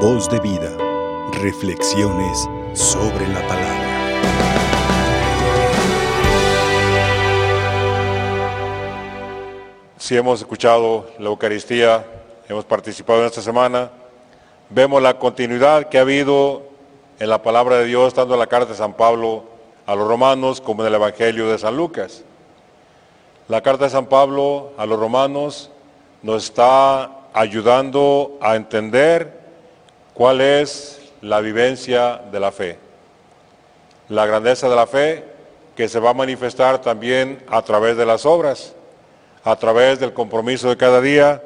Voz 0.00 0.28
de 0.28 0.38
vida. 0.40 0.76
Reflexiones 1.40 2.46
sobre 2.74 3.26
la 3.28 3.40
palabra. 3.48 3.86
Si 9.96 10.14
hemos 10.14 10.40
escuchado 10.40 11.08
la 11.18 11.30
Eucaristía, 11.30 12.04
hemos 12.46 12.66
participado 12.66 13.20
en 13.20 13.26
esta 13.26 13.40
semana, 13.40 13.90
vemos 14.68 15.00
la 15.00 15.18
continuidad 15.18 15.88
que 15.88 15.96
ha 15.96 16.02
habido 16.02 16.64
en 17.18 17.30
la 17.30 17.42
palabra 17.42 17.78
de 17.78 17.86
Dios, 17.86 18.12
tanto 18.12 18.34
en 18.34 18.40
la 18.40 18.48
carta 18.48 18.72
de 18.72 18.78
San 18.78 18.92
Pablo 18.92 19.44
a 19.86 19.94
los 19.94 20.06
romanos 20.06 20.60
como 20.60 20.82
en 20.82 20.88
el 20.88 20.94
Evangelio 20.96 21.48
de 21.48 21.56
San 21.56 21.74
Lucas. 21.74 22.22
La 23.48 23.62
carta 23.62 23.84
de 23.84 23.90
San 23.90 24.06
Pablo 24.06 24.72
a 24.76 24.84
los 24.84 25.00
romanos 25.00 25.70
nos 26.22 26.44
está 26.44 27.10
ayudando 27.32 28.36
a 28.42 28.56
entender 28.56 29.35
cuál 30.16 30.40
es 30.40 30.98
la 31.20 31.40
vivencia 31.40 32.22
de 32.32 32.40
la 32.40 32.50
fe. 32.50 32.78
La 34.08 34.24
grandeza 34.24 34.66
de 34.66 34.74
la 34.74 34.86
fe 34.86 35.24
que 35.76 35.88
se 35.88 36.00
va 36.00 36.10
a 36.10 36.14
manifestar 36.14 36.80
también 36.80 37.44
a 37.48 37.60
través 37.60 37.98
de 37.98 38.06
las 38.06 38.24
obras, 38.24 38.74
a 39.44 39.56
través 39.56 40.00
del 40.00 40.14
compromiso 40.14 40.70
de 40.70 40.78
cada 40.78 41.02
día, 41.02 41.42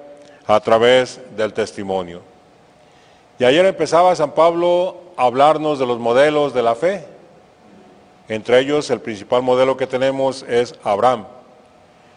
a 0.47 0.61
través 0.61 1.20
del 1.37 1.52
testimonio. 1.52 2.23
Y 3.41 3.45
ayer 3.45 3.66
empezaba 3.66 4.14
San 4.14 4.33
Pablo 4.33 4.98
a 5.16 5.25
hablarnos 5.25 5.80
de 5.80 5.87
los 5.87 5.98
modelos 5.98 6.55
de 6.55 6.62
la 6.62 6.77
fe. 6.77 7.05
Entre 8.28 8.61
ellos 8.61 8.89
el 8.91 9.00
principal 9.00 9.42
modelo 9.42 9.77
que 9.77 9.89
tenemos 9.89 10.45
es 10.48 10.77
Abraham, 10.84 11.27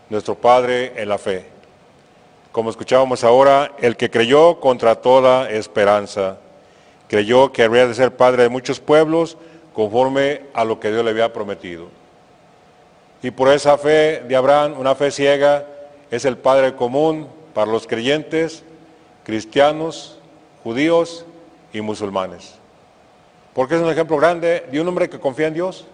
nuestro 0.07 0.35
padre 0.35 0.93
en 1.01 1.09
la 1.09 1.17
fe. 1.17 1.47
Como 2.51 2.69
escuchábamos 2.69 3.23
ahora, 3.23 3.71
el 3.79 3.97
que 3.97 4.11
creyó 4.11 4.59
contra 4.59 5.01
toda 5.01 5.49
esperanza, 5.49 6.37
creyó 7.07 7.51
que 7.51 7.63
habría 7.63 7.87
de 7.87 7.93
ser 7.93 8.15
padre 8.15 8.43
de 8.43 8.49
muchos 8.49 8.79
pueblos 8.79 9.37
conforme 9.73 10.41
a 10.53 10.63
lo 10.63 10.79
que 10.79 10.91
Dios 10.91 11.03
le 11.03 11.11
había 11.11 11.33
prometido. 11.33 11.87
Y 13.21 13.31
por 13.31 13.49
esa 13.49 13.77
fe 13.77 14.21
de 14.27 14.35
Abraham, 14.35 14.75
una 14.77 14.95
fe 14.95 15.09
ciega, 15.09 15.65
es 16.11 16.25
el 16.25 16.37
Padre 16.37 16.75
común 16.75 17.27
para 17.53 17.71
los 17.71 17.87
creyentes, 17.87 18.63
cristianos, 19.23 20.19
judíos 20.63 21.25
y 21.71 21.81
musulmanes. 21.81 22.55
Porque 23.53 23.75
es 23.75 23.81
un 23.81 23.89
ejemplo 23.89 24.17
grande 24.17 24.65
de 24.71 24.81
un 24.81 24.87
hombre 24.87 25.09
que 25.09 25.19
confía 25.19 25.47
en 25.47 25.53
Dios. 25.53 25.85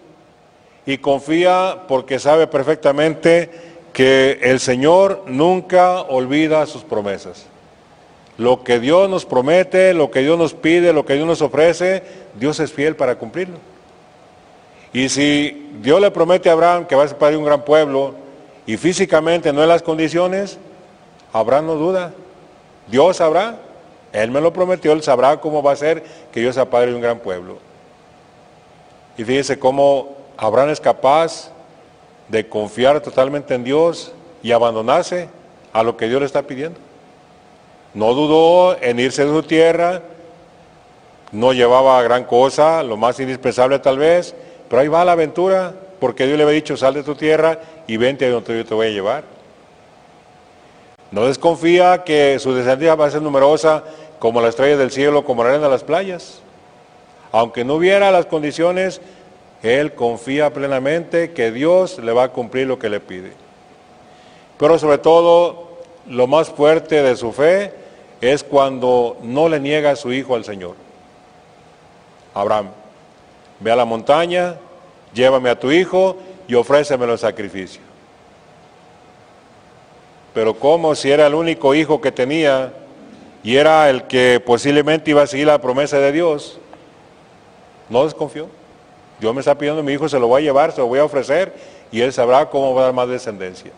Y 0.84 0.98
confía 0.98 1.84
porque 1.86 2.18
sabe 2.18 2.46
perfectamente 2.46 3.50
que 3.92 4.40
el 4.42 4.60
Señor 4.60 5.24
nunca 5.26 6.00
olvida 6.02 6.66
sus 6.66 6.82
promesas. 6.82 7.46
Lo 8.40 8.64
que 8.64 8.80
Dios 8.80 9.10
nos 9.10 9.26
promete, 9.26 9.92
lo 9.92 10.10
que 10.10 10.20
Dios 10.20 10.38
nos 10.38 10.54
pide, 10.54 10.94
lo 10.94 11.04
que 11.04 11.12
Dios 11.12 11.26
nos 11.26 11.42
ofrece, 11.42 12.02
Dios 12.36 12.58
es 12.58 12.72
fiel 12.72 12.96
para 12.96 13.16
cumplirlo. 13.16 13.58
Y 14.94 15.10
si 15.10 15.68
Dios 15.82 16.00
le 16.00 16.10
promete 16.10 16.48
a 16.48 16.54
Abraham 16.54 16.86
que 16.86 16.96
va 16.96 17.04
a 17.04 17.08
ser 17.08 17.18
padre 17.18 17.32
de 17.32 17.40
un 17.40 17.44
gran 17.44 17.66
pueblo 17.66 18.14
y 18.64 18.78
físicamente 18.78 19.52
no 19.52 19.62
en 19.62 19.68
las 19.68 19.82
condiciones, 19.82 20.56
Abraham 21.34 21.66
no 21.66 21.74
duda. 21.74 22.14
Dios 22.86 23.18
sabrá, 23.18 23.56
Él 24.10 24.30
me 24.30 24.40
lo 24.40 24.54
prometió, 24.54 24.92
Él 24.92 25.02
sabrá 25.02 25.38
cómo 25.38 25.62
va 25.62 25.72
a 25.72 25.76
ser 25.76 26.02
que 26.32 26.42
yo 26.42 26.50
sea 26.50 26.70
padre 26.70 26.92
de 26.92 26.94
un 26.94 27.02
gran 27.02 27.18
pueblo. 27.18 27.58
Y 29.18 29.24
fíjese 29.24 29.58
cómo 29.58 30.16
Abraham 30.38 30.70
es 30.70 30.80
capaz 30.80 31.50
de 32.26 32.48
confiar 32.48 33.02
totalmente 33.02 33.54
en 33.54 33.64
Dios 33.64 34.14
y 34.42 34.52
abandonarse 34.52 35.28
a 35.74 35.82
lo 35.82 35.98
que 35.98 36.08
Dios 36.08 36.20
le 36.20 36.26
está 36.26 36.40
pidiendo. 36.40 36.80
No 37.94 38.14
dudó 38.14 38.80
en 38.80 39.00
irse 39.00 39.24
de 39.24 39.32
su 39.32 39.42
tierra, 39.42 40.02
no 41.32 41.52
llevaba 41.52 42.02
gran 42.02 42.24
cosa, 42.24 42.82
lo 42.82 42.96
más 42.96 43.18
indispensable 43.20 43.78
tal 43.78 43.98
vez, 43.98 44.34
pero 44.68 44.82
ahí 44.82 44.88
va 44.88 45.04
la 45.04 45.12
aventura, 45.12 45.74
porque 45.98 46.26
Dios 46.26 46.36
le 46.36 46.44
había 46.44 46.54
dicho, 46.54 46.76
sal 46.76 46.94
de 46.94 47.02
tu 47.02 47.14
tierra 47.14 47.58
y 47.86 47.96
vente 47.96 48.26
a 48.26 48.30
donde 48.30 48.56
yo 48.56 48.64
te 48.64 48.74
voy 48.74 48.88
a 48.88 48.90
llevar. 48.90 49.24
No 51.10 51.26
desconfía 51.26 52.04
que 52.04 52.38
su 52.38 52.54
descendencia 52.54 52.94
va 52.94 53.06
a 53.06 53.10
ser 53.10 53.22
numerosa 53.22 53.82
como 54.20 54.40
la 54.40 54.48
estrella 54.48 54.76
del 54.76 54.92
cielo, 54.92 55.24
como 55.24 55.42
la 55.42 55.50
arena 55.50 55.64
de 55.64 55.70
las 55.70 55.82
playas. 55.82 56.40
Aunque 57.32 57.64
no 57.64 57.74
hubiera 57.74 58.12
las 58.12 58.26
condiciones, 58.26 59.00
él 59.62 59.94
confía 59.94 60.52
plenamente 60.52 61.32
que 61.32 61.50
Dios 61.50 61.98
le 61.98 62.12
va 62.12 62.24
a 62.24 62.28
cumplir 62.28 62.66
lo 62.66 62.78
que 62.78 62.88
le 62.88 63.00
pide. 63.00 63.32
Pero 64.58 64.78
sobre 64.78 64.98
todo, 64.98 65.78
lo 66.06 66.26
más 66.26 66.50
fuerte 66.50 67.02
de 67.02 67.16
su 67.16 67.32
fe 67.32 67.79
es 68.20 68.44
cuando 68.44 69.16
no 69.22 69.48
le 69.48 69.60
niega 69.60 69.92
a 69.92 69.96
su 69.96 70.12
hijo 70.12 70.34
al 70.34 70.44
Señor. 70.44 70.74
Abraham, 72.34 72.70
ve 73.60 73.70
a 73.70 73.76
la 73.76 73.84
montaña, 73.84 74.56
llévame 75.14 75.50
a 75.50 75.58
tu 75.58 75.70
hijo 75.70 76.16
y 76.46 76.54
ofrécemelo 76.54 77.12
en 77.12 77.18
sacrificio. 77.18 77.80
Pero 80.34 80.54
como 80.54 80.94
si 80.94 81.10
era 81.10 81.26
el 81.26 81.34
único 81.34 81.74
hijo 81.74 82.00
que 82.00 82.12
tenía 82.12 82.72
y 83.42 83.56
era 83.56 83.88
el 83.90 84.04
que 84.04 84.40
posiblemente 84.44 85.10
iba 85.10 85.22
a 85.22 85.26
seguir 85.26 85.46
la 85.46 85.60
promesa 85.60 85.98
de 85.98 86.12
Dios, 86.12 86.58
no 87.88 88.04
desconfió. 88.04 88.48
Dios 89.18 89.34
me 89.34 89.40
está 89.40 89.56
pidiendo 89.56 89.80
a 89.80 89.84
mi 89.84 89.92
hijo, 89.92 90.08
se 90.08 90.18
lo 90.18 90.28
voy 90.28 90.42
a 90.42 90.44
llevar, 90.44 90.72
se 90.72 90.80
lo 90.80 90.86
voy 90.86 90.98
a 90.98 91.04
ofrecer 91.04 91.52
y 91.90 92.00
él 92.00 92.12
sabrá 92.12 92.48
cómo 92.48 92.74
va 92.74 92.82
a 92.82 92.84
dar 92.86 92.94
más 92.94 93.08
descendencia. 93.08 93.72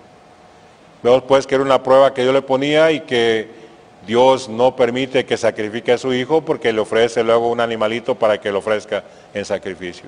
Vemos 1.03 1.23
pues 1.23 1.47
que 1.47 1.55
era 1.55 1.65
una 1.65 1.83
prueba 1.83 2.13
que 2.13 2.25
yo 2.25 2.33
le 2.33 2.43
ponía 2.43 2.93
y 2.93 3.01
que 3.01 3.62
Dios 4.07 4.49
no 4.49 4.75
permite 4.75 5.25
que 5.25 5.37
sacrifique 5.37 5.93
a 5.93 5.99
su 5.99 6.13
hijo 6.13 6.41
porque 6.41 6.73
le 6.73 6.81
ofrece 6.81 7.23
luego 7.23 7.49
un 7.49 7.61
animalito 7.61 8.15
para 8.17 8.41
que 8.41 8.51
lo 8.51 8.59
ofrezca 8.59 9.05
en 9.33 9.45
sacrificio. 9.45 10.07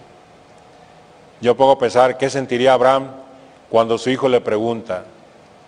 Yo 1.41 1.53
a 1.71 1.79
pensar 1.79 2.19
qué 2.19 2.29
sentiría 2.29 2.73
Abraham 2.73 3.11
cuando 3.71 3.99
su 3.99 4.11
hijo 4.11 4.29
le 4.29 4.41
pregunta, 4.41 5.05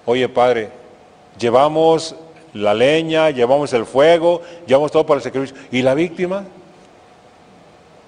oye 0.04 0.28
padre, 0.28 0.70
llevamos 1.38 2.15
la 2.54 2.75
leña, 2.75 3.31
llevamos 3.31 3.72
el 3.72 3.84
fuego, 3.84 4.42
llevamos 4.66 4.91
todo 4.91 5.04
para 5.06 5.19
el 5.19 5.25
sacrificio, 5.25 5.56
¿y 5.70 5.82
la 5.82 5.94
víctima? 5.94 6.44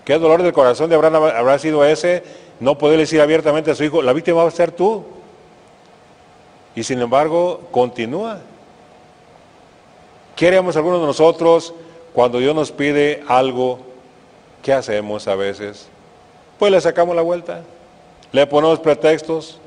Qué 0.04 0.18
dolor 0.18 0.42
del 0.42 0.52
corazón 0.52 0.88
de 0.88 0.96
Abraham 0.96 1.24
habrá 1.36 1.58
sido 1.58 1.84
ese, 1.84 2.24
no 2.60 2.78
poder 2.78 2.98
decir 2.98 3.20
abiertamente 3.20 3.70
a 3.70 3.74
su 3.74 3.84
hijo, 3.84 4.02
la 4.02 4.12
víctima 4.12 4.42
va 4.42 4.48
a 4.48 4.52
ser 4.52 4.72
tú. 4.72 5.04
Y 6.74 6.82
sin 6.82 7.00
embargo, 7.00 7.68
continúa. 7.70 8.40
¿Qué 10.38 10.46
haríamos 10.46 10.76
algunos 10.76 11.00
de 11.00 11.06
nosotros 11.08 11.74
cuando 12.14 12.38
Dios 12.38 12.54
nos 12.54 12.70
pide 12.70 13.24
algo? 13.26 13.80
¿Qué 14.62 14.72
hacemos 14.72 15.26
a 15.26 15.34
veces? 15.34 15.88
Pues 16.60 16.70
le 16.70 16.80
sacamos 16.80 17.16
la 17.16 17.22
vuelta, 17.22 17.62
le 18.30 18.46
ponemos 18.46 18.78
pretextos, 18.78 19.58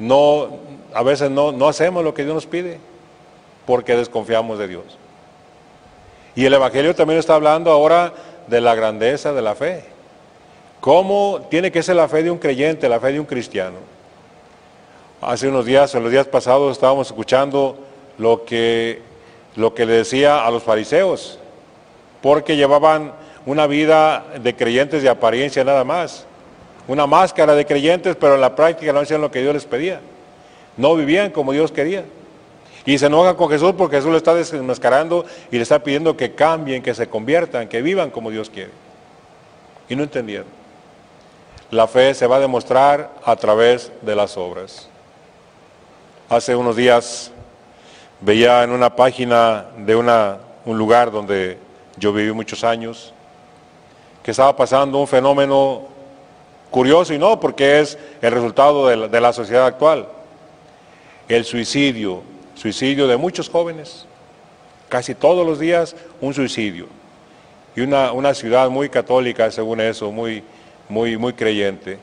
no, 0.00 0.58
a 0.92 1.04
veces 1.04 1.30
no, 1.30 1.52
no 1.52 1.68
hacemos 1.68 2.02
lo 2.02 2.14
que 2.14 2.24
Dios 2.24 2.34
nos 2.34 2.46
pide 2.46 2.80
porque 3.64 3.94
desconfiamos 3.94 4.58
de 4.58 4.66
Dios. 4.66 4.98
Y 6.34 6.44
el 6.44 6.54
Evangelio 6.54 6.92
también 6.92 7.20
está 7.20 7.36
hablando 7.36 7.70
ahora 7.70 8.12
de 8.48 8.60
la 8.60 8.74
grandeza 8.74 9.32
de 9.32 9.42
la 9.42 9.54
fe. 9.54 9.84
¿Cómo 10.80 11.42
tiene 11.48 11.70
que 11.70 11.84
ser 11.84 11.94
la 11.94 12.08
fe 12.08 12.24
de 12.24 12.32
un 12.32 12.38
creyente, 12.38 12.88
la 12.88 12.98
fe 12.98 13.12
de 13.12 13.20
un 13.20 13.26
cristiano? 13.26 13.76
Hace 15.20 15.46
unos 15.46 15.64
días, 15.64 15.94
en 15.94 16.02
los 16.02 16.10
días 16.10 16.26
pasados, 16.26 16.72
estábamos 16.72 17.06
escuchando 17.06 17.86
lo 18.20 18.44
que, 18.44 19.00
lo 19.56 19.72
que 19.74 19.86
le 19.86 19.94
decía 19.94 20.44
a 20.44 20.50
los 20.50 20.62
fariseos, 20.62 21.38
porque 22.20 22.54
llevaban 22.54 23.14
una 23.46 23.66
vida 23.66 24.26
de 24.42 24.54
creyentes 24.54 25.02
de 25.02 25.08
apariencia 25.08 25.64
nada 25.64 25.84
más, 25.84 26.26
una 26.86 27.06
máscara 27.06 27.54
de 27.54 27.64
creyentes, 27.64 28.16
pero 28.16 28.34
en 28.34 28.42
la 28.42 28.54
práctica 28.54 28.92
no 28.92 29.00
hacían 29.00 29.22
lo 29.22 29.30
que 29.30 29.40
Dios 29.40 29.54
les 29.54 29.64
pedía, 29.64 30.02
no 30.76 30.94
vivían 30.96 31.30
como 31.30 31.52
Dios 31.52 31.72
quería. 31.72 32.04
Y 32.84 32.98
se 32.98 33.06
enojan 33.06 33.36
con 33.36 33.48
Jesús 33.48 33.72
porque 33.76 33.96
Jesús 33.96 34.10
le 34.10 34.18
está 34.18 34.34
desmascarando 34.34 35.24
y 35.50 35.56
le 35.56 35.62
está 35.62 35.82
pidiendo 35.82 36.16
que 36.16 36.34
cambien, 36.34 36.82
que 36.82 36.94
se 36.94 37.08
conviertan, 37.08 37.68
que 37.68 37.80
vivan 37.80 38.10
como 38.10 38.30
Dios 38.30 38.50
quiere. 38.50 38.70
Y 39.88 39.96
no 39.96 40.02
entendieron. 40.02 40.46
La 41.70 41.86
fe 41.86 42.14
se 42.14 42.26
va 42.26 42.36
a 42.36 42.40
demostrar 42.40 43.10
a 43.24 43.36
través 43.36 43.92
de 44.02 44.16
las 44.16 44.36
obras. 44.36 44.88
Hace 46.28 46.56
unos 46.56 46.76
días 46.76 47.32
veía 48.20 48.62
en 48.62 48.70
una 48.70 48.94
página 48.94 49.66
de 49.76 49.96
una, 49.96 50.38
un 50.64 50.76
lugar 50.76 51.10
donde 51.10 51.58
yo 51.96 52.12
viví 52.12 52.32
muchos 52.32 52.64
años, 52.64 53.12
que 54.22 54.30
estaba 54.30 54.54
pasando 54.54 54.98
un 54.98 55.06
fenómeno 55.06 55.82
curioso 56.70 57.12
y 57.14 57.18
no 57.18 57.40
porque 57.40 57.80
es 57.80 57.98
el 58.20 58.32
resultado 58.32 58.86
de 58.86 59.20
la, 59.20 59.32
sociedad 59.32 59.66
actual. 59.66 60.08
El 61.28 61.44
suicidio, 61.44 62.22
suicidio 62.54 63.06
de 63.06 63.16
muchos 63.16 63.48
jóvenes, 63.48 64.06
casi 64.88 65.14
todos 65.14 65.46
los 65.46 65.58
días 65.58 65.96
un 66.20 66.34
suicidio. 66.34 66.86
Y 67.74 67.82
una, 67.82 68.12
una 68.12 68.34
ciudad 68.34 68.68
muy 68.68 68.88
católica, 68.88 69.50
según 69.50 69.80
eso, 69.80 70.10
muy, 70.10 70.42
muy, 70.88 71.16
muy 71.16 71.32
creyente. 71.32 71.98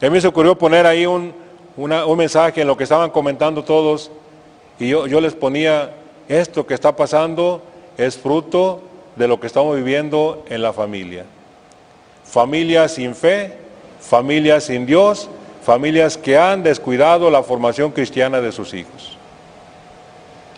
A 0.00 0.08
mí 0.08 0.20
se 0.20 0.28
ocurrió 0.28 0.56
poner 0.56 0.86
ahí 0.86 1.04
un, 1.04 1.34
un 1.76 2.16
mensaje 2.16 2.62
en 2.62 2.68
lo 2.68 2.76
que 2.76 2.84
estaban 2.84 3.10
comentando 3.10 3.62
todos, 3.64 4.10
y 4.80 4.88
yo, 4.88 5.06
yo 5.06 5.20
les 5.20 5.34
ponía, 5.34 5.92
esto 6.28 6.66
que 6.66 6.74
está 6.74 6.96
pasando 6.96 7.62
es 7.98 8.16
fruto 8.16 8.80
de 9.14 9.28
lo 9.28 9.38
que 9.38 9.46
estamos 9.46 9.76
viviendo 9.76 10.44
en 10.48 10.62
la 10.62 10.72
familia. 10.72 11.26
Familias 12.24 12.92
sin 12.92 13.14
fe, 13.14 13.52
familias 14.00 14.64
sin 14.64 14.86
Dios, 14.86 15.28
familias 15.62 16.16
que 16.16 16.38
han 16.38 16.62
descuidado 16.62 17.30
la 17.30 17.42
formación 17.42 17.90
cristiana 17.92 18.40
de 18.40 18.52
sus 18.52 18.72
hijos. 18.72 19.18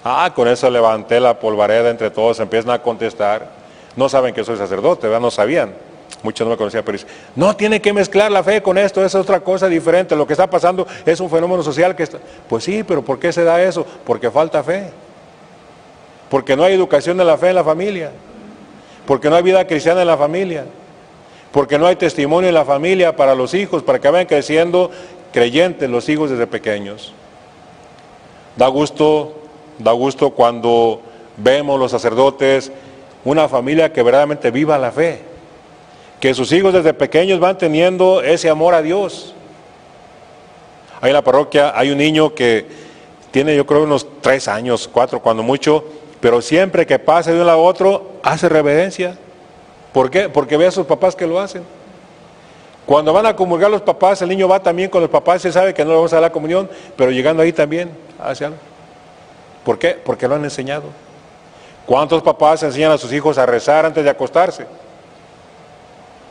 Ah, 0.05 0.33
con 0.35 0.49
eso 0.49 0.71
levanté 0.71 1.19
la 1.19 1.39
polvareda 1.39 1.91
entre 1.91 2.11
todos, 2.11 2.39
empiezan 2.41 2.71
a 2.71 2.83
contestar. 2.83 3.51
No 3.97 4.09
saben 4.09 4.35
que 4.35 4.45
soy 4.45 4.57
sacerdote, 4.57 5.07
¿verdad? 5.07 5.21
No 5.21 5.31
sabían. 5.31 5.75
Muchos 6.23 6.47
no 6.47 6.53
me 6.53 6.57
conocían, 6.57 6.85
pero 6.85 6.97
dicen, 6.99 7.11
no 7.35 7.57
tiene 7.57 7.81
que 7.81 7.93
mezclar 7.93 8.31
la 8.31 8.45
fe 8.45 8.63
con 8.63 8.79
esto, 8.79 9.05
es 9.05 9.15
otra 9.15 9.41
cosa 9.41 9.69
diferente. 9.69 10.15
Lo 10.15 10.27
que 10.27 10.35
está 10.35 10.49
pasando 10.49 10.87
es 11.05 11.19
un 11.19 11.29
fenómeno 11.29 11.63
social 11.63 11.97
que 11.97 12.05
está... 12.05 12.19
Pues 12.49 12.63
sí, 12.63 12.85
pero 12.85 13.03
¿por 13.03 13.19
qué 13.19 13.33
se 13.33 13.43
da 13.43 13.61
eso? 13.61 13.85
Porque 14.05 14.31
falta 14.31 14.63
fe. 14.63 14.91
Porque 16.29 16.57
no 16.57 16.63
hay 16.63 16.75
educación 16.75 17.17
de 17.17 17.25
la 17.25 17.37
fe 17.37 17.49
en 17.49 17.57
la 17.57 17.65
familia. 17.65 18.13
Porque 19.05 19.29
no 19.29 19.37
hay 19.37 19.43
vida 19.43 19.67
cristiana 19.67 20.03
en 20.03 20.07
la 20.07 20.17
familia. 20.17 20.65
Porque 21.51 21.77
no 21.77 21.87
hay 21.87 21.97
testimonio 21.97 22.49
en 22.49 22.55
la 22.55 22.65
familia 22.65 23.17
para 23.17 23.35
los 23.35 23.53
hijos, 23.53 23.83
para 23.83 23.99
que 24.01 24.09
vayan 24.09 24.27
creciendo 24.27 24.93
creyentes 25.33 25.91
los 25.91 26.09
hijos 26.09 26.31
desde 26.31 26.47
pequeños. 26.47 27.13
Da 28.57 28.69
gusto, 28.69 29.35
da 29.79 29.91
gusto 29.91 30.31
cuando 30.31 31.01
vemos 31.37 31.81
los 31.81 31.91
sacerdotes 31.91 32.71
una 33.25 33.49
familia 33.49 33.93
que 33.93 34.03
verdaderamente 34.03 34.51
viva 34.51 34.79
la 34.79 34.93
fe 34.93 35.32
que 36.23 36.35
sus 36.35 36.53
hijos 36.53 36.73
desde 36.73 36.95
pequeños 36.95 37.41
van 37.41 37.59
teniendo 37.59 38.23
ese 38.23 38.49
amor 38.49 38.75
a 38.75 38.81
Dios. 38.81 39.35
Ahí 41.01 41.11
en 41.11 41.15
la 41.15 41.23
parroquia 41.23 41.77
hay 41.77 41.91
un 41.91 41.99
niño 41.99 42.33
que 42.33 42.65
tiene 43.33 43.57
yo 43.57 43.67
creo 43.67 43.83
unos 43.83 44.07
tres 44.21 44.47
años, 44.47 44.87
cuatro 44.87 45.19
cuando 45.19 45.43
mucho, 45.43 45.85
pero 46.21 46.41
siempre 46.41 46.87
que 46.87 47.01
pasa 47.01 47.33
de 47.33 47.41
un 47.41 47.47
lado 47.49 47.59
a 47.59 47.63
otro 47.65 48.13
hace 48.23 48.49
reverencia. 48.49 49.19
¿Por 49.93 50.13
qué? 50.13 50.29
Porque 50.29 50.57
ve 50.57 50.69
a 50.69 50.71
sus 50.71 50.87
papás 50.87 51.17
que 51.17 51.27
lo 51.27 51.41
hacen. 51.41 51.65
Cuando 52.87 53.13
van 53.13 53.27
a 53.27 53.35
comulgar 53.35 53.69
los 53.69 53.83
papás, 53.83 54.23
el 54.23 54.29
niño 54.29 54.47
va 54.47 54.63
también 54.63 54.91
con 54.91 55.01
los 55.01 55.11
papás, 55.11 55.43
se 55.43 55.51
sabe 55.51 55.75
que 55.75 55.83
no 55.83 55.91
le 55.91 55.97
vamos 55.97 56.13
a 56.13 56.17
dar 56.17 56.23
la 56.23 56.31
comunión, 56.31 56.71
pero 56.97 57.11
llegando 57.11 57.43
ahí 57.43 57.53
también 57.53 57.91
hace 58.21 58.45
algo. 58.45 58.59
¿Por 59.65 59.77
qué? 59.77 59.99
Porque 60.05 60.29
lo 60.29 60.37
han 60.37 60.45
enseñado. 60.45 60.85
¿Cuántos 61.85 62.23
papás 62.23 62.63
enseñan 62.63 62.93
a 62.93 62.99
sus 62.99 63.13
hijos 63.13 63.39
a 63.39 63.45
rezar 63.45 63.85
antes 63.87 64.05
de 64.05 64.11
acostarse? 64.11 64.67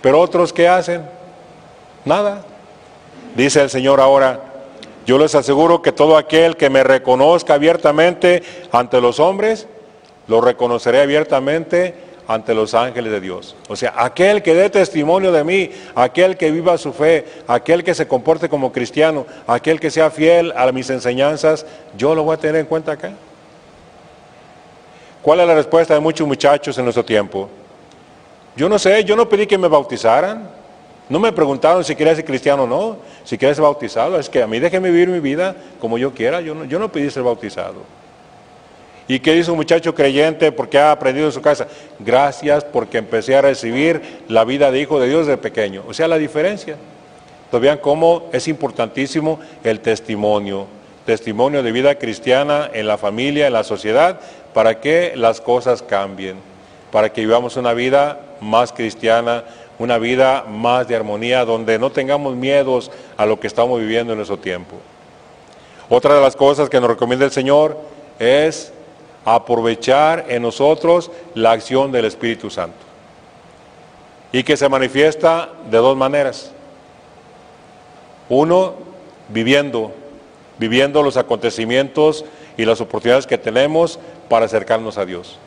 Pero 0.02 0.20
otros, 0.20 0.52
¿qué 0.52 0.68
hacen? 0.68 1.04
Nada. 2.06 2.44
Dice 3.36 3.62
el 3.62 3.70
Señor 3.70 4.02
ahora, 4.02 4.40
yo 5.06 5.18
les 5.18 5.36
aseguro 5.36 5.82
que 5.82 5.92
todo 5.92 6.18
aquel 6.18 6.58
que 6.58 6.70
me 6.70 6.84
reconozca 6.84 7.54
abiertamente 7.54 8.44
ante 8.72 9.00
los 9.00 9.20
hombres, 9.20 9.68
lo 10.28 10.42
reconoceré 10.42 11.02
abiertamente 11.02 11.96
ante 12.28 12.54
los 12.54 12.74
ángeles 12.74 13.12
de 13.12 13.20
Dios. 13.20 13.56
O 13.68 13.76
sea, 13.76 13.94
aquel 13.98 14.42
que 14.42 14.54
dé 14.54 14.70
testimonio 14.70 15.32
de 15.32 15.44
mí, 15.44 15.72
aquel 15.96 16.38
que 16.38 16.52
viva 16.52 16.78
su 16.78 16.94
fe, 16.94 17.26
aquel 17.48 17.84
que 17.84 17.94
se 17.94 18.08
comporte 18.08 18.50
como 18.50 18.72
cristiano, 18.72 19.26
aquel 19.48 19.80
que 19.80 19.92
sea 19.92 20.12
fiel 20.12 20.54
a 20.56 20.72
mis 20.72 20.90
enseñanzas, 20.90 21.66
yo 21.98 22.16
lo 22.16 22.24
voy 22.24 22.36
a 22.36 22.38
tener 22.38 22.62
en 22.62 22.66
cuenta 22.66 22.94
acá. 22.94 23.12
¿Cuál 25.22 25.42
es 25.42 25.48
la 25.48 25.56
respuesta 25.56 25.94
de 25.94 26.00
muchos 26.00 26.28
muchachos 26.28 26.78
en 26.78 26.86
nuestro 26.86 27.06
tiempo? 27.06 27.50
Yo 28.56 28.68
no 28.68 28.78
sé, 28.78 29.04
yo 29.04 29.16
no 29.16 29.30
pedí 29.30 29.48
que 29.48 29.58
me 29.58 29.68
bautizaran. 29.68 30.50
No 31.10 31.20
me 31.20 31.32
preguntaron 31.32 31.84
si 31.84 31.96
quería 31.96 32.16
ser 32.16 32.24
cristiano 32.24 32.64
o 32.64 32.68
no, 32.68 32.98
si 33.26 33.38
quería 33.38 33.54
ser 33.54 33.64
bautizado. 33.64 34.18
Es 34.18 34.30
que 34.30 34.42
a 34.42 34.48
mí 34.48 34.60
déjeme 34.60 34.92
vivir 34.92 35.10
mi 35.10 35.20
vida 35.20 35.56
como 35.80 35.98
yo 35.98 36.14
quiera. 36.14 36.42
Yo 36.42 36.56
no, 36.56 36.66
yo 36.66 36.80
no 36.80 36.92
pedí 36.92 37.10
ser 37.10 37.24
bautizado. 37.24 37.84
¿Y 39.08 39.20
qué 39.20 39.34
dice 39.34 39.52
un 39.52 39.58
muchacho 39.58 39.94
creyente 39.94 40.54
porque 40.54 40.80
ha 40.80 40.92
aprendido 40.92 41.26
en 41.26 41.34
su 41.34 41.42
casa? 41.42 41.68
Gracias 42.00 42.64
porque 42.64 42.98
empecé 42.98 43.36
a 43.36 43.42
recibir 43.42 44.24
la 44.30 44.46
vida 44.46 44.72
de 44.72 44.80
hijo 44.80 45.02
de 45.02 45.10
Dios 45.10 45.28
desde 45.28 45.38
pequeño. 45.38 45.84
O 45.88 45.94
sea, 45.94 46.08
la 46.08 46.18
diferencia. 46.18 46.78
Entonces 47.44 47.62
vean 47.62 47.80
cómo 47.80 48.30
es 48.32 48.48
importantísimo 48.48 49.42
el 49.66 49.82
testimonio. 49.82 50.66
Testimonio 51.06 51.62
de 51.62 51.74
vida 51.74 51.96
cristiana 51.96 52.70
en 52.72 52.88
la 52.88 52.98
familia, 52.98 53.48
en 53.48 53.54
la 53.54 53.66
sociedad, 53.66 54.22
para 54.54 54.80
que 54.80 55.14
las 55.18 55.42
cosas 55.42 55.82
cambien, 55.82 56.38
para 56.92 57.12
que 57.12 57.22
vivamos 57.22 57.58
una 57.58 57.74
vida 57.74 58.20
más 58.42 58.74
cristiana, 58.74 59.44
una 59.80 59.98
vida 59.98 60.44
más 60.48 60.88
de 60.88 60.96
armonía, 60.96 61.46
donde 61.46 61.80
no 61.80 61.92
tengamos 61.92 62.36
miedos 62.36 62.92
a 63.18 63.26
lo 63.26 63.40
que 63.40 63.48
estamos 63.48 63.80
viviendo 63.80 64.14
en 64.14 64.18
nuestro 64.18 64.38
tiempo. 64.38 64.76
Otra 65.90 66.16
de 66.16 66.22
las 66.22 66.36
cosas 66.36 66.70
que 66.70 66.80
nos 66.80 66.90
recomienda 66.90 67.26
el 67.26 67.32
Señor 67.32 67.78
es 68.20 68.72
aprovechar 69.26 70.26
en 70.30 70.42
nosotros 70.42 71.12
la 71.34 71.52
acción 71.52 71.92
del 71.92 72.06
Espíritu 72.06 72.50
Santo 72.50 72.78
y 74.32 74.44
que 74.44 74.58
se 74.58 74.70
manifiesta 74.70 75.50
de 75.70 75.78
dos 75.78 75.98
maneras. 75.98 76.52
Uno, 78.30 78.76
viviendo, 79.30 79.92
viviendo 80.58 81.04
los 81.04 81.18
acontecimientos 81.18 82.24
y 82.56 82.66
las 82.66 82.80
oportunidades 82.80 83.28
que 83.28 83.38
tenemos 83.38 84.00
para 84.30 84.46
acercarnos 84.46 84.98
a 84.98 85.06
Dios. 85.06 85.38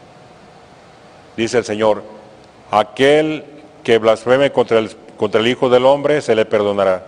Dice 1.37 1.59
el 1.59 1.65
Señor, 1.65 2.03
Aquel 2.71 3.45
que 3.85 3.99
blasfeme 3.99 4.51
contra 4.51 4.79
el, 4.79 4.91
contra 5.17 5.41
el 5.41 5.47
Hijo 5.47 5.69
del 5.69 5.85
Hombre 5.85 6.21
se 6.21 6.35
le 6.35 6.45
perdonará. 6.45 7.05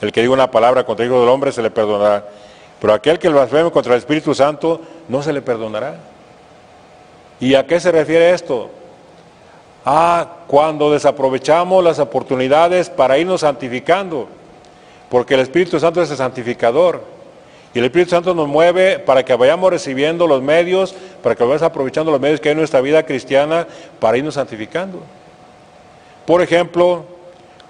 El 0.00 0.12
que 0.12 0.20
diga 0.20 0.34
una 0.34 0.50
palabra 0.50 0.84
contra 0.84 1.04
el 1.04 1.10
Hijo 1.10 1.20
del 1.20 1.28
Hombre 1.30 1.52
se 1.52 1.62
le 1.62 1.70
perdonará. 1.70 2.26
Pero 2.80 2.92
aquel 2.92 3.18
que 3.18 3.28
blasfeme 3.28 3.70
contra 3.70 3.94
el 3.94 3.98
Espíritu 3.98 4.34
Santo 4.34 4.80
no 5.08 5.22
se 5.22 5.32
le 5.32 5.40
perdonará. 5.40 5.96
¿Y 7.40 7.54
a 7.54 7.66
qué 7.66 7.80
se 7.80 7.92
refiere 7.92 8.32
esto? 8.32 8.70
Ah, 9.86 10.28
cuando 10.46 10.92
desaprovechamos 10.92 11.82
las 11.82 11.98
oportunidades 11.98 12.90
para 12.90 13.16
irnos 13.16 13.40
santificando. 13.40 14.28
Porque 15.08 15.34
el 15.34 15.40
Espíritu 15.40 15.80
Santo 15.80 16.02
es 16.02 16.10
el 16.10 16.16
santificador. 16.16 17.02
Y 17.74 17.80
el 17.80 17.86
Espíritu 17.86 18.10
Santo 18.10 18.34
nos 18.34 18.46
mueve 18.46 19.00
para 19.00 19.24
que 19.24 19.34
vayamos 19.34 19.68
recibiendo 19.68 20.28
los 20.28 20.40
medios, 20.40 20.94
para 21.22 21.34
que 21.34 21.42
vayamos 21.42 21.62
aprovechando 21.62 22.12
los 22.12 22.20
medios 22.20 22.40
que 22.40 22.48
hay 22.48 22.52
en 22.52 22.58
nuestra 22.58 22.80
vida 22.80 23.04
cristiana 23.04 23.66
para 23.98 24.16
irnos 24.16 24.34
santificando. 24.34 25.00
Por 26.24 26.40
ejemplo, 26.40 27.04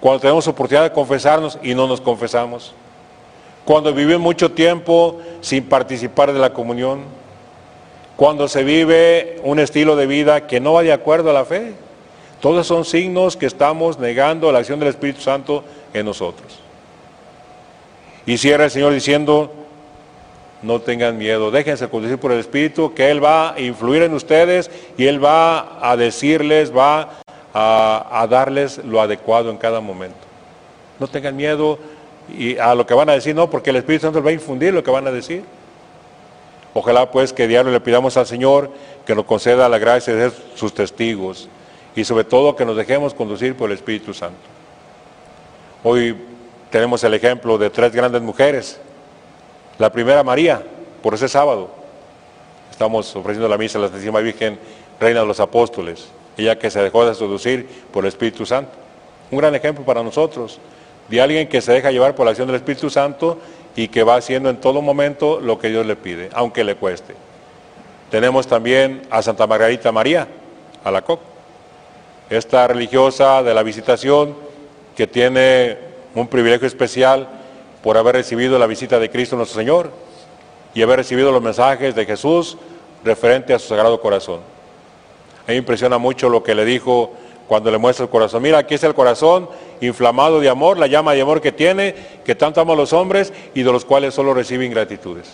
cuando 0.01 0.21
tenemos 0.21 0.47
oportunidad 0.47 0.85
de 0.85 0.93
confesarnos 0.93 1.59
y 1.63 1.75
no 1.75 1.87
nos 1.87 2.03
confesamos. 2.03 2.75
Cuando 3.65 3.95
vivimos 3.95 4.21
mucho 4.21 4.53
tiempo 4.53 5.21
sin 5.41 5.65
participar 5.65 6.35
de 6.35 6.39
la 6.39 6.53
comunión. 6.53 7.05
Cuando 8.15 8.47
se 8.47 8.63
vive 8.63 9.41
un 9.43 9.59
estilo 9.59 9.97
de 9.97 10.07
vida 10.07 10.47
que 10.47 10.61
no 10.61 10.75
va 10.75 10.83
de 10.83 10.93
acuerdo 10.93 11.31
a 11.31 11.33
la 11.33 11.47
fe. 11.47 11.73
Todos 12.43 12.67
son 12.67 12.85
signos 12.85 13.39
que 13.39 13.47
estamos 13.47 13.99
negando 13.99 14.53
la 14.53 14.59
acción 14.59 14.79
del 14.79 14.91
Espíritu 14.91 15.23
Santo 15.23 15.65
en 15.95 16.05
nosotros. 16.05 16.59
Y 18.27 18.37
cierra 18.37 18.67
el 18.67 18.71
Señor 18.71 18.93
diciendo, 18.93 19.64
no 20.65 20.81
tengan 20.81 21.19
miedo, 21.19 21.51
déjense 21.51 21.89
conducir 21.89 22.19
por 22.19 22.33
el 22.33 22.41
Espíritu, 22.41 22.95
que 22.95 23.11
Él 23.11 23.23
va 23.23 23.55
a 23.55 23.61
influir 23.61 24.03
en 24.03 24.15
ustedes 24.15 24.71
y 24.97 25.07
Él 25.07 25.23
va 25.23 25.79
a 25.81 25.97
decirles, 25.97 26.75
va 26.75 27.11
a, 27.53 28.27
darles 28.29 28.79
lo 28.79 29.01
adecuado 29.01 29.51
en 29.51 29.59
cada 29.59 29.81
momento. 29.81 30.17
No 30.99 31.07
tengan 31.07 31.37
miedo 31.37 31.79
a 32.61 32.75
lo 32.75 32.87
que 32.87 32.95
van 32.95 33.11
a 33.11 33.13
decir, 33.13 33.35
no, 33.35 33.51
porque 33.51 33.71
el 33.71 33.77
Espíritu 33.77 34.07
Santo 34.07 34.23
va 34.23 34.31
a 34.31 34.33
infundir 34.33 34.73
lo 34.73 34.83
que 34.83 34.91
van 34.91 35.07
a 35.07 35.13
decir. 35.13 35.45
Ojalá 36.73 37.11
pues 37.11 37.33
que 37.33 37.47
diario 37.47 37.71
le 37.71 37.81
pidamos 37.81 38.17
al 38.17 38.27
Señor 38.27 38.71
que 39.07 39.15
nos 39.15 39.27
conceda 39.27 39.69
la 39.69 39.79
gracia 39.79 40.15
de 40.15 40.31
ser 40.31 40.41
sus 40.57 40.75
testigos 40.75 41.49
y 41.95 42.05
sobre 42.05 42.25
todo 42.25 42.57
que 42.57 42.65
nos 42.65 42.77
dejemos 42.77 43.15
conducir 43.15 43.55
por 43.55 43.71
el 43.71 43.77
Espíritu 43.77 44.15
Santo. 44.15 44.41
Hoy 45.85 46.17
tenemos 46.71 47.05
el 47.05 47.15
ejemplo 47.15 47.59
de 47.59 47.71
tres 47.71 47.93
grandes 47.93 48.23
mujeres 48.23 48.81
la 49.79 49.91
primera 49.91 50.23
María, 50.23 50.63
por 51.03 51.15
ese 51.15 51.29
sábado. 51.29 51.71
Estamos 52.71 53.15
ofreciendo 53.15 53.49
la 53.49 53.59
misa 53.59 53.79
a 53.79 53.83
la 53.83 53.89
Santísima 53.89 54.21
Virgen, 54.21 54.59
Reina 55.01 55.21
de 55.21 55.27
los 55.27 55.41
Apóstoles, 55.41 56.09
ella 56.37 56.59
que 56.59 56.71
se 56.71 56.81
dejó 56.81 57.07
de 57.07 57.15
seducir 57.15 57.69
por 57.93 58.05
el 58.05 58.09
Espíritu 58.09 58.47
Santo. 58.47 58.73
Un 59.31 59.39
gran 59.39 59.55
ejemplo 59.55 59.85
para 59.85 60.03
nosotros, 60.03 60.59
de 61.09 61.21
alguien 61.21 61.49
que 61.49 61.61
se 61.61 61.73
deja 61.73 61.91
llevar 61.91 62.15
por 62.15 62.25
la 62.25 62.31
acción 62.31 62.47
del 62.47 62.57
Espíritu 62.57 62.91
Santo 62.91 63.39
y 63.77 63.89
que 63.89 64.03
va 64.03 64.17
haciendo 64.17 64.49
en 64.49 64.57
todo 64.57 64.81
momento 64.81 65.41
lo 65.41 65.59
que 65.59 65.69
Dios 65.69 65.85
le 65.87 65.97
pide, 65.97 66.31
aunque 66.33 66.65
le 66.65 66.77
cueste. 66.77 67.15
Tenemos 68.11 68.47
también 68.47 69.03
a 69.11 69.23
Santa 69.23 69.47
Margarita 69.47 69.91
María, 69.91 70.29
a 70.85 70.91
la 70.91 71.03
COC, 71.03 71.21
esta 72.31 72.67
religiosa 72.67 73.43
de 73.43 73.55
la 73.55 73.63
visitación 73.63 74.35
que 74.97 75.07
tiene 75.07 75.77
un 76.15 76.29
privilegio 76.29 76.67
especial 76.67 77.29
por 77.85 77.99
haber 77.99 78.15
recibido 78.15 78.59
la 78.59 78.67
visita 78.67 78.99
de 78.99 79.11
Cristo 79.11 79.37
nuestro 79.37 79.61
Señor 79.61 79.91
y 80.73 80.81
haber 80.81 80.97
recibido 80.97 81.31
los 81.31 81.43
mensajes 81.43 81.95
de 81.95 82.07
Jesús 82.07 82.57
referente 83.05 83.53
a 83.53 83.59
su 83.59 83.69
sagrado 83.69 84.01
corazón. 84.01 84.41
A 85.47 85.49
mí 85.49 85.53
me 85.53 85.57
impresiona 85.57 85.99
mucho 85.99 86.31
lo 86.31 86.43
que 86.43 86.55
le 86.55 86.65
dijo 86.65 87.13
cuando 87.47 87.71
le 87.71 87.77
muestra 87.77 88.05
el 88.05 88.11
corazón. 88.11 88.43
Mira, 88.43 88.57
aquí 88.57 88.73
está 88.75 88.87
el 88.87 88.95
corazón 88.95 89.51
inflamado 89.83 90.41
de 90.41 90.49
amor, 90.49 90.79
la 90.79 90.87
llama 90.87 91.13
de 91.13 91.21
amor 91.21 91.43
que 91.43 91.53
tiene, 91.53 91.95
que 92.25 92.35
tanto 92.35 92.59
ama 92.59 92.73
a 92.73 92.77
los 92.77 92.95
hombres 92.95 93.35
y 93.53 93.63
de 93.63 93.71
los 93.71 93.85
cuales 93.85 94.15
solo 94.15 94.33
recibe 94.33 94.65
ingratitudes. 94.65 95.31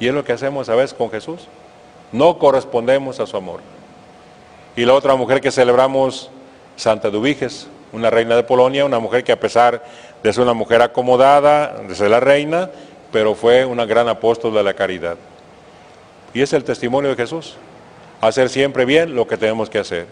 Y 0.00 0.08
es 0.08 0.12
lo 0.12 0.24
que 0.24 0.32
hacemos 0.32 0.68
a 0.68 0.74
veces 0.74 0.92
con 0.92 1.08
Jesús. 1.08 1.46
no 2.10 2.36
correspondemos 2.38 3.20
a 3.20 3.26
su 3.28 3.36
amor. 3.36 3.60
Y 4.74 4.84
la 4.84 4.94
otra 4.94 5.14
mujer 5.14 5.40
que 5.40 5.52
celebramos, 5.52 6.30
Santa 6.74 7.10
Dubiges, 7.10 7.68
una 7.92 8.10
reina 8.10 8.36
de 8.36 8.42
Polonia, 8.42 8.84
una 8.84 8.98
mujer 8.98 9.24
que 9.24 9.32
a 9.32 9.40
pesar 9.40 9.82
de 10.22 10.32
ser 10.32 10.42
una 10.42 10.54
mujer 10.54 10.82
acomodada, 10.82 11.78
de 11.86 11.94
ser 11.94 12.10
la 12.10 12.20
reina, 12.20 12.70
pero 13.12 13.34
fue 13.34 13.64
una 13.64 13.84
gran 13.84 14.08
apóstol 14.08 14.54
de 14.54 14.62
la 14.62 14.74
caridad. 14.74 15.16
Y 16.34 16.42
es 16.42 16.52
el 16.52 16.64
testimonio 16.64 17.10
de 17.10 17.16
Jesús, 17.16 17.56
hacer 18.20 18.48
siempre 18.48 18.84
bien 18.84 19.14
lo 19.14 19.26
que 19.26 19.36
tenemos 19.36 19.70
que 19.70 19.78
hacer. 19.78 20.06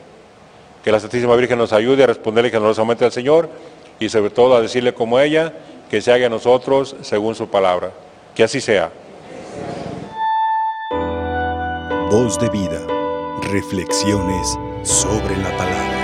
Que 0.84 0.92
la 0.92 1.00
Santísima 1.00 1.34
Virgen 1.36 1.58
nos 1.58 1.72
ayude 1.72 2.04
a 2.04 2.06
responderle 2.06 2.50
generosamente 2.50 3.04
al 3.04 3.12
Señor 3.12 3.50
y 3.98 4.08
sobre 4.08 4.30
todo 4.30 4.56
a 4.56 4.60
decirle 4.60 4.94
como 4.94 5.18
ella, 5.18 5.52
que 5.90 6.00
se 6.00 6.12
haga 6.12 6.26
a 6.26 6.30
nosotros 6.30 6.96
según 7.02 7.34
su 7.34 7.48
palabra. 7.48 7.90
Que 8.34 8.44
así 8.44 8.60
sea. 8.60 8.90
Voz 12.10 12.38
de 12.38 12.48
vida. 12.50 12.80
Reflexiones 13.42 14.58
sobre 14.82 15.36
la 15.36 15.56
palabra. 15.56 15.95